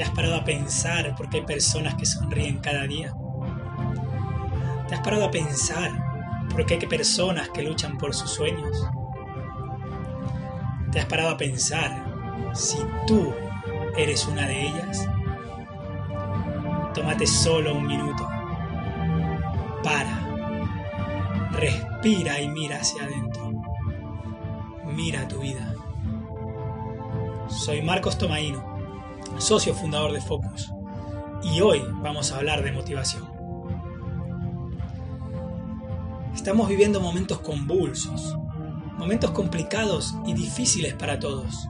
[0.00, 3.14] ¿Te has parado a pensar por qué hay personas que sonríen cada día?
[4.88, 5.90] ¿Te has parado a pensar
[6.48, 8.88] por qué hay personas que luchan por sus sueños?
[10.90, 12.02] ¿Te has parado a pensar
[12.54, 13.34] si tú
[13.94, 15.06] eres una de ellas?
[16.94, 18.26] Tómate solo un minuto.
[19.84, 21.50] Para.
[21.52, 23.52] Respira y mira hacia adentro.
[24.86, 25.74] Mira tu vida.
[27.48, 28.69] Soy Marcos Tomaino,
[29.38, 30.72] socio fundador de Focus,
[31.42, 33.28] y hoy vamos a hablar de motivación.
[36.34, 38.36] Estamos viviendo momentos convulsos,
[38.96, 41.68] momentos complicados y difíciles para todos.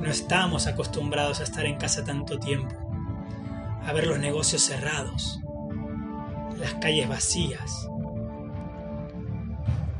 [0.00, 2.74] No estamos acostumbrados a estar en casa tanto tiempo,
[3.84, 5.40] a ver los negocios cerrados,
[6.56, 7.88] las calles vacías.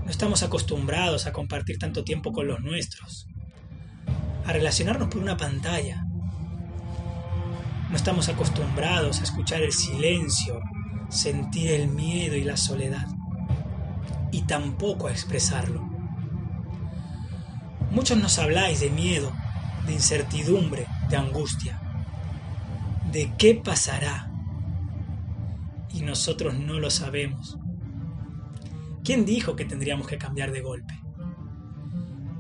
[0.04, 3.28] No estamos acostumbrados a compartir tanto tiempo con los nuestros,
[4.46, 6.04] a relacionarnos por una pantalla.
[7.90, 10.60] No estamos acostumbrados a escuchar el silencio,
[11.08, 13.06] sentir el miedo y la soledad,
[14.30, 15.80] y tampoco a expresarlo.
[17.90, 19.32] Muchos nos habláis de miedo,
[19.86, 21.80] de incertidumbre, de angustia,
[23.10, 24.30] de qué pasará,
[25.94, 27.58] y nosotros no lo sabemos.
[29.02, 31.00] ¿Quién dijo que tendríamos que cambiar de golpe?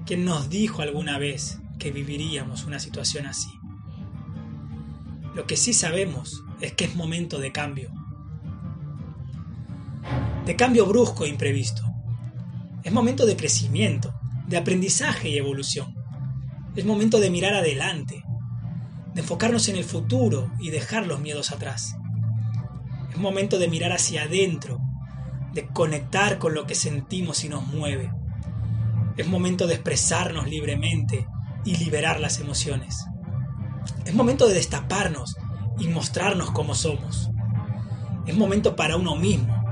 [0.04, 3.50] ¿Quién nos dijo alguna vez que viviríamos una situación así.
[5.38, 7.92] Lo que sí sabemos es que es momento de cambio.
[10.44, 11.84] De cambio brusco e imprevisto.
[12.82, 14.12] Es momento de crecimiento,
[14.48, 15.94] de aprendizaje y evolución.
[16.74, 18.24] Es momento de mirar adelante,
[19.14, 21.94] de enfocarnos en el futuro y dejar los miedos atrás.
[23.12, 24.80] Es momento de mirar hacia adentro,
[25.52, 28.10] de conectar con lo que sentimos y nos mueve.
[29.16, 31.28] Es momento de expresarnos libremente
[31.64, 33.04] y liberar las emociones.
[34.08, 35.36] Es momento de destaparnos
[35.78, 37.30] y mostrarnos como somos.
[38.24, 39.62] Es momento para uno mismo,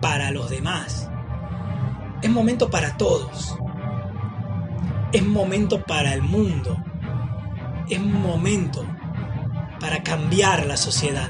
[0.00, 1.10] para los demás.
[2.22, 3.54] Es momento para todos.
[5.12, 6.82] Es momento para el mundo.
[7.90, 8.82] Es momento
[9.78, 11.28] para cambiar la sociedad.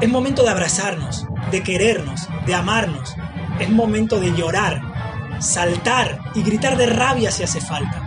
[0.00, 3.16] Es momento de abrazarnos, de querernos, de amarnos.
[3.58, 4.92] Es momento de llorar
[5.40, 8.01] saltar y gritar de rabia si hace falta.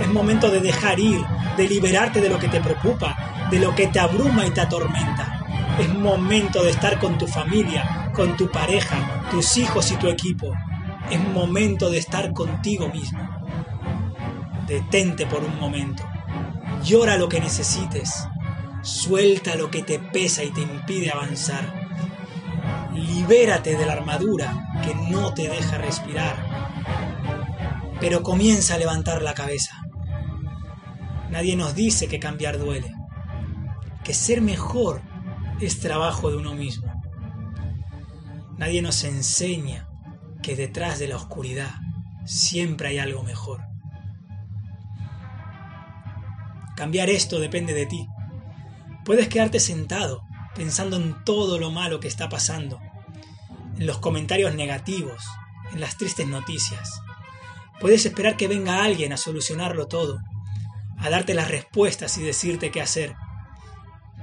[0.00, 1.24] Es momento de dejar ir,
[1.56, 5.46] de liberarte de lo que te preocupa, de lo que te abruma y te atormenta.
[5.78, 10.52] Es momento de estar con tu familia, con tu pareja, tus hijos y tu equipo.
[11.10, 13.20] Es momento de estar contigo mismo.
[14.66, 16.04] Detente por un momento.
[16.84, 18.28] Llora lo que necesites.
[18.82, 21.86] Suelta lo que te pesa y te impide avanzar.
[22.94, 26.56] Libérate de la armadura que no te deja respirar
[28.00, 29.75] pero comienza a levantar la cabeza.
[31.30, 32.94] Nadie nos dice que cambiar duele,
[34.04, 35.02] que ser mejor
[35.60, 36.92] es trabajo de uno mismo.
[38.58, 39.88] Nadie nos enseña
[40.42, 41.70] que detrás de la oscuridad
[42.24, 43.62] siempre hay algo mejor.
[46.76, 48.06] Cambiar esto depende de ti.
[49.04, 50.22] Puedes quedarte sentado
[50.54, 52.80] pensando en todo lo malo que está pasando,
[53.78, 55.22] en los comentarios negativos,
[55.72, 57.02] en las tristes noticias.
[57.80, 60.18] Puedes esperar que venga alguien a solucionarlo todo,
[60.98, 63.14] a darte las respuestas y decirte qué hacer.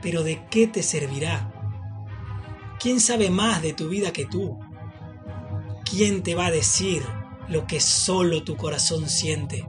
[0.02, 1.52] Pero ¿de qué te servirá?
[2.80, 4.60] ¿Quién sabe más de tu vida que tú?
[5.90, 7.04] ¿Quién te va a decir
[7.48, 9.66] lo que solo tu corazón siente?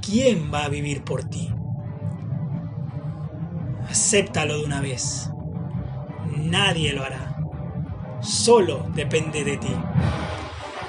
[0.00, 1.52] ¿Quién va a vivir por ti?
[3.88, 5.30] Acéptalo de una vez.
[6.36, 7.36] Nadie lo hará.
[8.20, 9.74] Solo depende de ti.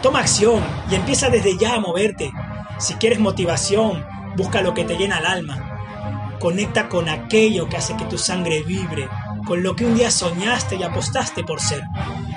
[0.02, 2.31] Toma acción y empieza desde ya a moverte.
[2.79, 4.03] Si quieres motivación,
[4.36, 6.38] busca lo que te llena el alma.
[6.40, 9.08] Conecta con aquello que hace que tu sangre vibre,
[9.46, 11.84] con lo que un día soñaste y apostaste por ser.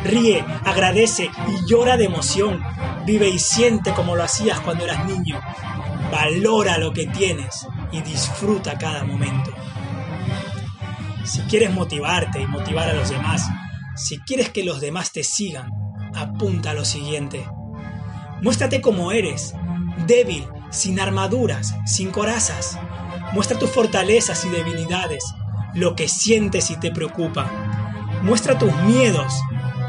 [0.05, 2.63] Ríe, agradece y llora de emoción.
[3.05, 5.41] Vive y siente como lo hacías cuando eras niño.
[6.11, 9.53] Valora lo que tienes y disfruta cada momento.
[11.25, 13.49] Si quieres motivarte y motivar a los demás,
[13.97, 15.71] si quieres que los demás te sigan,
[16.15, 17.45] apunta a lo siguiente.
[18.43, 19.55] Muéstrate como eres,
[20.07, 22.79] débil, sin armaduras, sin corazas.
[23.33, 25.25] Muestra tus fortalezas y debilidades,
[25.75, 27.51] lo que sientes y te preocupa.
[28.23, 29.33] Muestra tus miedos,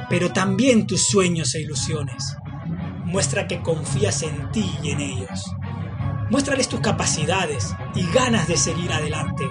[0.09, 2.37] pero también tus sueños e ilusiones.
[3.05, 5.51] Muestra que confías en ti y en ellos.
[6.29, 9.45] Muéstrales tus capacidades y ganas de seguir adelante.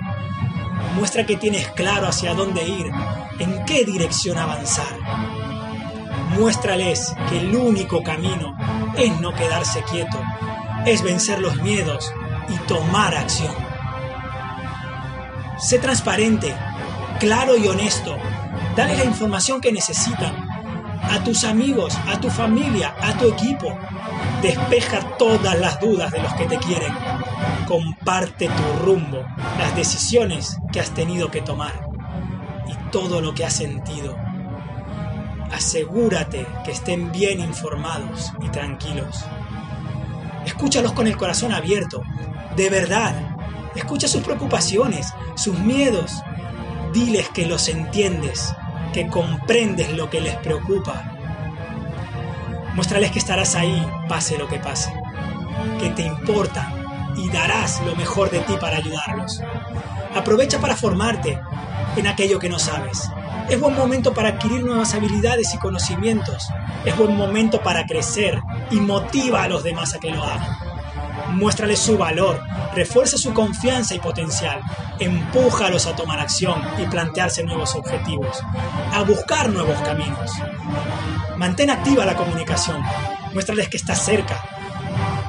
[0.95, 2.91] Muestra que tienes claro hacia dónde ir,
[3.39, 4.99] en qué dirección avanzar.
[6.39, 8.57] Muéstrales que el único camino
[8.97, 10.21] es no quedarse quieto,
[10.85, 12.13] es vencer los miedos
[12.49, 13.55] y tomar acción.
[15.59, 16.55] Sé transparente,
[17.19, 18.17] claro y honesto.
[18.77, 20.35] Dale la información que necesitan
[21.03, 23.77] a tus amigos, a tu familia, a tu equipo.
[24.43, 26.93] Despeja todas las dudas de los que te quieren.
[27.67, 29.25] Comparte tu rumbo,
[29.59, 31.89] las decisiones que has tenido que tomar
[32.69, 34.17] y todo lo que has sentido.
[35.53, 39.25] Asegúrate que estén bien informados y tranquilos.
[40.47, 42.03] Escúchalos con el corazón abierto,
[42.55, 43.15] de verdad.
[43.75, 46.23] Escucha sus preocupaciones, sus miedos.
[46.93, 48.55] Diles que los entiendes
[48.93, 51.13] que comprendes lo que les preocupa.
[52.75, 54.93] Muéstrales que estarás ahí, pase lo que pase,
[55.81, 56.73] que te importa
[57.17, 59.43] y darás lo mejor de ti para ayudarlos.
[60.15, 61.39] Aprovecha para formarte
[61.97, 63.11] en aquello que no sabes.
[63.51, 66.49] Es buen momento para adquirir nuevas habilidades y conocimientos.
[66.85, 68.41] Es buen momento para crecer
[68.71, 70.57] y motiva a los demás a que lo hagan.
[71.31, 72.41] Muéstrales su valor,
[72.75, 74.61] refuerza su confianza y potencial,
[74.99, 78.43] empújalos a tomar acción y plantearse nuevos objetivos,
[78.93, 80.33] a buscar nuevos caminos.
[81.37, 82.83] Mantén activa la comunicación,
[83.33, 84.43] muéstrales que estás cerca,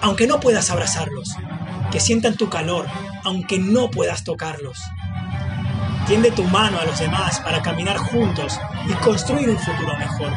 [0.02, 1.36] aunque no puedas abrazarlos,
[1.92, 2.86] que sientan tu calor,
[3.24, 4.80] aunque no puedas tocarlos.
[6.06, 8.58] Tiende tu mano a los demás para caminar juntos
[8.88, 10.32] y construir un futuro mejor.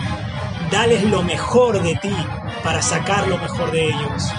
[0.71, 2.15] Dales lo mejor de ti
[2.63, 4.33] para sacar lo mejor de ellos.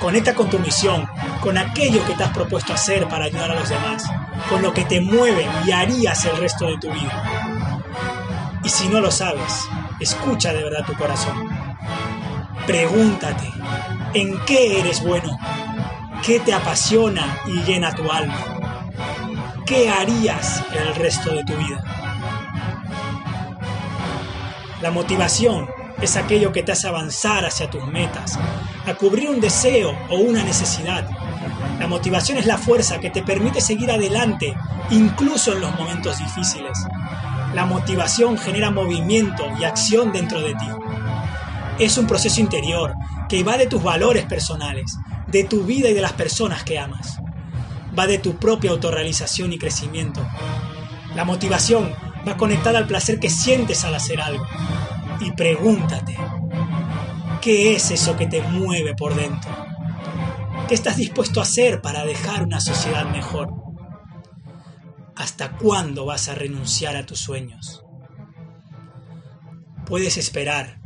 [0.00, 1.08] Conecta con tu misión,
[1.40, 4.04] con aquello que te has propuesto hacer para ayudar a los demás,
[4.50, 7.22] con lo que te mueve y harías el resto de tu vida.
[8.64, 9.68] Y si no lo sabes,
[10.00, 11.48] escucha de verdad tu corazón.
[12.66, 13.50] Pregúntate,
[14.14, 15.38] ¿en qué eres bueno?
[16.24, 18.38] ¿Qué te apasiona y llena tu alma?
[19.66, 21.93] ¿Qué harías el resto de tu vida?
[24.84, 25.66] La motivación
[26.02, 28.38] es aquello que te hace avanzar hacia tus metas,
[28.84, 31.08] a cubrir un deseo o una necesidad.
[31.78, 34.54] La motivación es la fuerza que te permite seguir adelante,
[34.90, 36.78] incluso en los momentos difíciles.
[37.54, 40.68] La motivación genera movimiento y acción dentro de ti.
[41.78, 42.92] Es un proceso interior
[43.26, 44.98] que va de tus valores personales,
[45.28, 47.20] de tu vida y de las personas que amas.
[47.98, 50.20] Va de tu propia autorrealización y crecimiento.
[51.14, 51.94] La motivación
[52.26, 54.46] va conectada al placer que sientes al hacer algo.
[55.20, 56.16] Y pregúntate,
[57.44, 59.54] ¿Qué es eso que te mueve por dentro?
[60.66, 63.52] ¿Qué estás dispuesto a hacer para dejar una sociedad mejor?
[65.14, 67.84] ¿Hasta cuándo vas a renunciar a tus sueños?
[69.84, 70.80] Puedes esperar,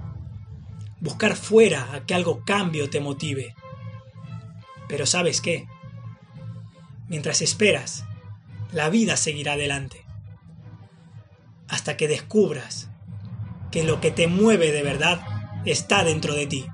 [0.98, 3.54] buscar fuera a que algo cambie o te motive.
[4.88, 5.68] Pero ¿sabes qué?
[7.06, 8.04] Mientras esperas,
[8.72, 10.04] la vida seguirá adelante.
[11.88, 12.90] Hasta que descubras
[13.70, 15.22] que lo que te mueve de verdad
[15.64, 16.66] está dentro de ti.